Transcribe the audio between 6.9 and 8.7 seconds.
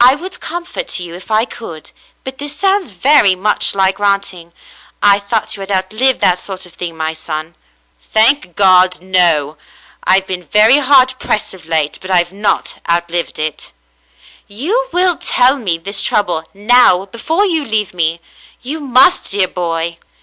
my son." "Thank